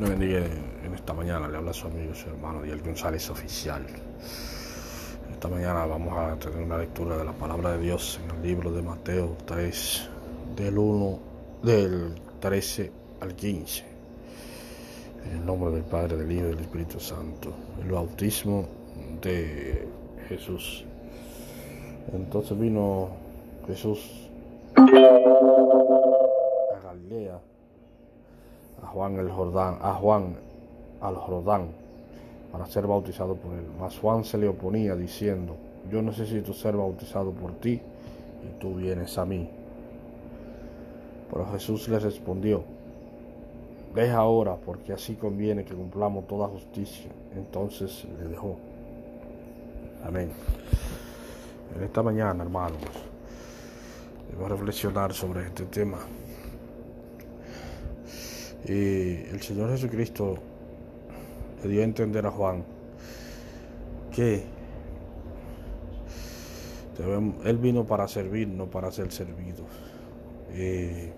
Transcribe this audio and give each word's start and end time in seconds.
Le 0.00 0.08
bendiga 0.10 0.38
en 0.84 0.94
esta 0.94 1.12
mañana, 1.12 1.48
le 1.48 1.56
habla 1.56 1.72
su 1.72 1.88
amigo, 1.88 2.14
su 2.14 2.28
hermano 2.28 2.62
Diel 2.62 2.80
González 2.82 3.28
Oficial. 3.30 3.84
Esta 5.28 5.48
mañana 5.48 5.86
vamos 5.86 6.16
a 6.16 6.38
tener 6.38 6.62
una 6.62 6.78
lectura 6.78 7.16
de 7.16 7.24
la 7.24 7.32
palabra 7.32 7.72
de 7.72 7.80
Dios 7.80 8.20
en 8.22 8.30
el 8.36 8.42
libro 8.42 8.70
de 8.70 8.80
Mateo 8.80 9.36
3, 9.44 10.08
del 10.54 10.78
1, 10.78 11.18
del 11.64 12.14
13 12.38 12.92
al 13.20 13.34
15. 13.34 13.84
En 15.26 15.38
el 15.38 15.44
nombre 15.44 15.72
del 15.72 15.82
Padre, 15.82 16.16
del 16.16 16.30
Hijo 16.30 16.46
y 16.46 16.50
del 16.50 16.60
Espíritu 16.60 17.00
Santo. 17.00 17.52
El 17.82 17.90
bautismo 17.90 18.68
de 19.20 19.88
Jesús. 20.28 20.84
Entonces 22.12 22.56
vino 22.56 23.08
Jesús 23.66 24.30
a 24.76 24.84
Galilea 26.84 27.40
a 28.82 28.86
Juan 28.86 29.18
el 29.18 29.30
Jordán, 29.30 29.78
a 29.80 29.94
Juan 29.94 30.36
al 31.00 31.16
Jordán 31.16 31.68
para 32.52 32.66
ser 32.66 32.86
bautizado 32.86 33.36
por 33.36 33.52
él. 33.54 33.66
Mas 33.78 33.98
Juan 33.98 34.24
se 34.24 34.38
le 34.38 34.48
oponía 34.48 34.94
diciendo, 34.94 35.56
yo 35.90 36.02
necesito 36.02 36.52
ser 36.52 36.76
bautizado 36.76 37.30
por 37.32 37.52
ti 37.54 37.80
y 37.80 38.60
tú 38.60 38.74
vienes 38.74 39.16
a 39.18 39.24
mí. 39.24 39.48
Pero 41.30 41.46
Jesús 41.52 41.88
le 41.88 41.98
respondió, 41.98 42.64
deja 43.94 44.16
ahora 44.16 44.56
porque 44.56 44.92
así 44.92 45.14
conviene 45.14 45.64
que 45.64 45.74
cumplamos 45.74 46.26
toda 46.26 46.48
justicia. 46.48 47.10
Entonces 47.36 48.06
le 48.18 48.28
dejó. 48.28 48.56
Amén. 50.04 50.30
En 51.76 51.82
esta 51.82 52.02
mañana, 52.02 52.42
hermanos, 52.42 52.78
debo 54.30 54.48
reflexionar 54.48 55.12
sobre 55.12 55.46
este 55.46 55.66
tema. 55.66 55.98
Y 58.66 59.28
el 59.30 59.40
Señor 59.40 59.70
Jesucristo 59.70 60.36
le 61.62 61.68
dio 61.68 61.80
a 61.80 61.84
entender 61.84 62.26
a 62.26 62.30
Juan 62.30 62.64
que 64.14 64.42
Él 67.44 67.58
vino 67.58 67.84
para 67.84 68.08
servir, 68.08 68.48
no 68.48 68.66
para 68.66 68.90
ser 68.90 69.12
servido. 69.12 69.64
Y 70.56 71.10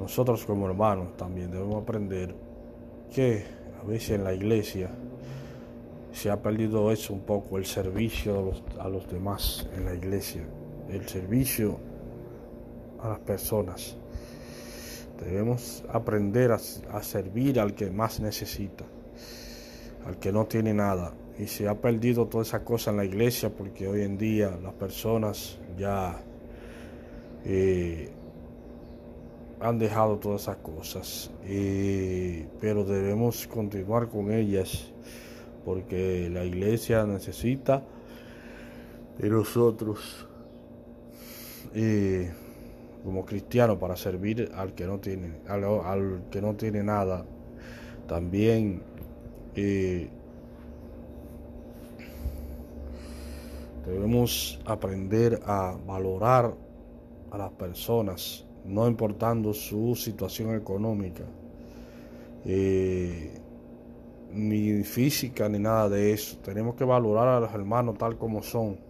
nosotros 0.00 0.44
como 0.46 0.66
hermanos 0.66 1.16
también 1.16 1.50
debemos 1.50 1.82
aprender 1.82 2.34
que 3.12 3.44
a 3.80 3.86
veces 3.86 4.10
en 4.10 4.24
la 4.24 4.32
iglesia 4.32 4.90
se 6.12 6.30
ha 6.30 6.40
perdido 6.40 6.90
eso 6.90 7.12
un 7.12 7.20
poco, 7.20 7.58
el 7.58 7.66
servicio 7.66 8.38
a 8.38 8.42
los, 8.42 8.62
a 8.78 8.88
los 8.88 9.08
demás 9.10 9.68
en 9.76 9.84
la 9.84 9.94
iglesia, 9.94 10.42
el 10.88 11.06
servicio 11.08 11.78
a 13.02 13.10
las 13.10 13.18
personas. 13.20 13.96
Debemos 15.24 15.84
aprender 15.92 16.50
a, 16.52 16.58
servir 17.02 17.60
al 17.60 17.74
que 17.74 17.90
más 17.90 18.20
necesita, 18.20 18.84
al 20.06 20.18
que 20.18 20.32
no 20.32 20.46
tiene 20.46 20.72
nada. 20.72 21.12
Y 21.38 21.46
se 21.46 21.68
ha 21.68 21.74
perdido 21.74 22.26
toda 22.26 22.42
esa 22.42 22.64
cosa 22.64 22.90
en 22.90 22.96
la 22.98 23.04
iglesia 23.04 23.50
porque 23.50 23.86
hoy 23.86 24.02
en 24.02 24.16
día 24.16 24.58
las 24.62 24.74
personas 24.74 25.58
ya 25.78 26.20
eh, 27.44 28.10
han 29.60 29.78
dejado 29.78 30.18
todas 30.18 30.42
esas 30.42 30.56
cosas. 30.56 31.30
pero 32.60 32.84
debemos 32.84 33.46
continuar 33.46 34.08
con 34.08 34.32
ellas 34.32 34.90
porque 35.64 36.30
la 36.30 36.44
iglesia 36.44 37.04
necesita 37.04 37.82
de 39.18 39.28
nosotros. 39.28 40.26
Como 43.04 43.24
cristiano 43.24 43.78
para 43.78 43.96
servir 43.96 44.50
al 44.54 44.74
que 44.74 44.86
no 44.86 44.98
tiene, 44.98 45.40
al, 45.48 46.24
que 46.30 46.40
no 46.40 46.54
tiene 46.54 46.82
nada. 46.82 47.24
También 48.06 48.82
eh, 49.54 50.08
debemos 53.86 54.60
aprender 54.64 55.40
a 55.44 55.76
valorar 55.86 56.54
a 57.30 57.38
las 57.38 57.50
personas, 57.52 58.44
no 58.64 58.88
importando 58.88 59.54
su 59.54 59.94
situación 59.94 60.54
económica, 60.54 61.24
eh, 62.44 63.32
ni 64.32 64.82
física, 64.82 65.48
ni 65.48 65.58
nada 65.58 65.88
de 65.88 66.12
eso. 66.12 66.38
Tenemos 66.38 66.74
que 66.74 66.84
valorar 66.84 67.28
a 67.28 67.40
los 67.40 67.54
hermanos 67.54 67.96
tal 67.98 68.16
como 68.18 68.42
son 68.42 68.89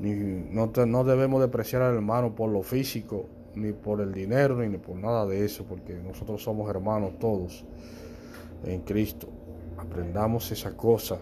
no, 0.00 0.72
no 0.86 1.04
debemos 1.04 1.40
depreciar 1.40 1.82
al 1.82 1.94
hermano 1.94 2.34
por 2.34 2.50
lo 2.50 2.62
físico, 2.62 3.26
ni 3.54 3.72
por 3.72 4.00
el 4.00 4.12
dinero, 4.12 4.56
ni 4.56 4.78
por 4.78 4.96
nada 4.96 5.26
de 5.26 5.44
eso, 5.44 5.64
porque 5.64 5.94
nosotros 5.94 6.42
somos 6.42 6.68
hermanos 6.68 7.18
todos 7.18 7.64
en 8.64 8.80
Cristo. 8.80 9.28
Aprendamos 9.78 10.50
esa 10.50 10.76
cosa 10.76 11.18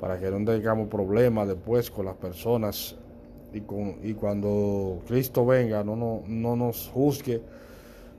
para 0.00 0.18
que 0.18 0.30
no 0.30 0.44
tengamos 0.44 0.88
problemas 0.88 1.48
después 1.48 1.90
con 1.90 2.06
las 2.06 2.14
personas 2.14 2.96
y, 3.52 3.62
con, 3.62 3.96
y 4.02 4.14
cuando 4.14 5.02
Cristo 5.06 5.44
venga 5.44 5.82
no, 5.82 5.96
no, 5.96 6.22
no 6.26 6.54
nos 6.54 6.88
juzgue, 6.88 7.42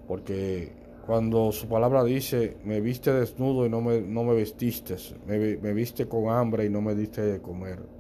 porque 0.08 0.74
cuando 1.06 1.52
su 1.54 1.68
palabra 1.68 2.04
dice, 2.04 2.58
me 2.66 2.82
viste 2.82 3.14
desnudo 3.14 3.66
y 3.66 3.70
no 3.70 3.80
me, 3.80 4.02
no 4.02 4.24
me 4.24 4.34
vestiste, 4.34 4.98
me, 5.26 5.58
me 5.58 5.74
viste 5.74 6.08
con 6.08 6.30
hambre 6.30 6.66
y 6.66 6.70
no 6.70 6.82
me 6.82 6.96
diste 6.96 7.22
de 7.22 7.42
comer 7.42 7.99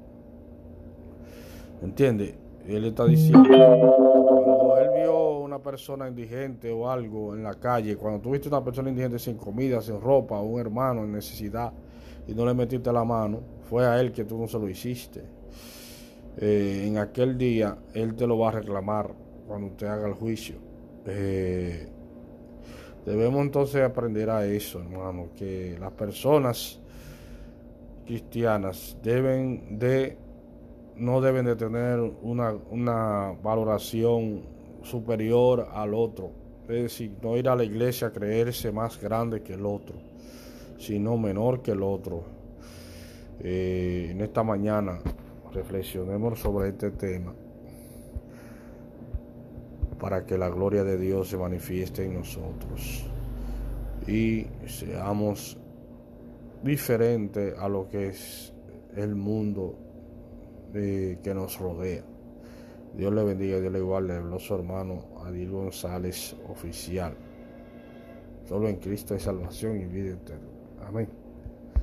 ¿Entiende? 1.81 2.35
Él 2.67 2.85
está 2.85 3.05
diciendo, 3.05 3.49
cuando 3.49 4.77
él 4.77 4.89
vio 5.01 5.39
una 5.39 5.59
persona 5.59 6.07
indigente 6.07 6.71
o 6.71 6.89
algo 6.89 7.33
en 7.33 7.43
la 7.43 7.55
calle, 7.55 7.95
cuando 7.95 8.19
tú 8.19 8.31
viste 8.31 8.47
una 8.47 8.63
persona 8.63 8.89
indigente 8.89 9.17
sin 9.17 9.37
comida, 9.37 9.81
sin 9.81 9.99
ropa, 9.99 10.39
un 10.39 10.59
hermano 10.59 11.03
en 11.03 11.11
necesidad 11.11 11.73
y 12.27 12.33
no 12.33 12.45
le 12.45 12.53
metiste 12.53 12.91
la 12.91 13.03
mano, 13.03 13.39
fue 13.69 13.87
a 13.87 13.99
él 13.99 14.11
que 14.11 14.25
tú 14.25 14.37
no 14.37 14.47
se 14.47 14.59
lo 14.59 14.69
hiciste. 14.69 15.23
Eh, 16.37 16.85
en 16.87 16.97
aquel 16.97 17.37
día 17.37 17.77
él 17.93 18.15
te 18.15 18.27
lo 18.27 18.37
va 18.37 18.49
a 18.49 18.51
reclamar 18.51 19.11
cuando 19.47 19.67
usted 19.67 19.87
haga 19.87 20.07
el 20.07 20.13
juicio. 20.13 20.57
Eh, 21.05 21.87
debemos 23.05 23.41
entonces 23.41 23.81
aprender 23.81 24.29
a 24.29 24.45
eso, 24.45 24.79
hermano, 24.79 25.29
que 25.35 25.75
las 25.79 25.91
personas 25.93 26.79
cristianas 28.05 28.97
deben 29.01 29.79
de 29.79 30.17
no 30.99 31.21
deben 31.21 31.45
de 31.45 31.55
tener 31.55 31.99
una, 32.21 32.53
una 32.69 33.33
valoración 33.41 34.41
superior 34.83 35.69
al 35.73 35.93
otro. 35.93 36.31
Es 36.67 36.83
decir, 36.83 37.13
no 37.21 37.37
ir 37.37 37.49
a 37.49 37.55
la 37.55 37.63
iglesia 37.63 38.07
a 38.07 38.11
creerse 38.11 38.71
más 38.71 38.99
grande 38.99 39.41
que 39.41 39.53
el 39.53 39.65
otro, 39.65 39.95
sino 40.77 41.17
menor 41.17 41.61
que 41.61 41.71
el 41.71 41.81
otro. 41.81 42.23
Eh, 43.39 44.09
en 44.11 44.21
esta 44.21 44.43
mañana 44.43 44.99
reflexionemos 45.53 46.39
sobre 46.39 46.69
este 46.69 46.91
tema 46.91 47.33
para 49.99 50.25
que 50.25 50.37
la 50.37 50.49
gloria 50.49 50.83
de 50.83 50.97
Dios 50.97 51.29
se 51.29 51.37
manifieste 51.37 52.05
en 52.05 52.15
nosotros 52.15 53.05
y 54.07 54.45
seamos 54.65 55.57
diferentes 56.63 57.57
a 57.57 57.69
lo 57.69 57.87
que 57.89 58.07
es 58.07 58.53
el 58.95 59.15
mundo 59.15 59.88
que 60.71 61.33
nos 61.33 61.59
rodea. 61.59 62.03
Dios 62.95 63.13
le 63.13 63.23
bendiga, 63.23 63.59
Dios 63.59 63.71
le 63.71 63.79
iguale, 63.79 64.13
a 64.13 64.39
su 64.39 64.55
hermano 64.55 65.05
Adil 65.25 65.51
González 65.51 66.35
Oficial. 66.49 67.13
Solo 68.47 68.67
en 68.67 68.77
Cristo 68.77 69.13
hay 69.13 69.19
salvación 69.19 69.79
y 69.79 69.85
vida 69.85 70.13
eterna. 70.13 70.47
Amén. 70.87 71.18